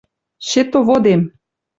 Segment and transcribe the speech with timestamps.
[0.47, 1.23] Счетоводем